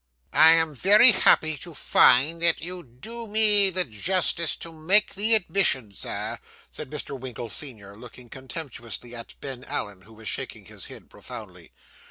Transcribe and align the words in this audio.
'I 0.33 0.51
am 0.53 0.73
very 0.75 1.11
happy 1.11 1.57
to 1.57 1.75
find 1.75 2.41
that 2.41 2.59
you 2.59 2.81
do 2.81 3.27
me 3.27 3.69
the 3.69 3.83
justice 3.83 4.55
to 4.55 4.73
make 4.73 5.13
the 5.13 5.35
admission, 5.35 5.91
sir,' 5.91 6.39
said 6.71 6.89
Mr. 6.89 7.19
Winkle, 7.19 7.49
senior, 7.49 7.95
looking 7.95 8.27
contemptuously 8.27 9.13
at 9.13 9.39
Ben 9.41 9.63
Allen, 9.65 10.01
who 10.01 10.13
was 10.15 10.27
shaking 10.27 10.65
his 10.65 10.87
head 10.87 11.07
profoundly. 11.07 11.71